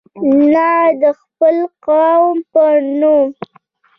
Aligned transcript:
نه 0.53 0.71
د 1.01 1.03
خپل 1.21 1.57
قوم 1.85 2.35
په 2.53 2.63
نوم. 2.99 3.27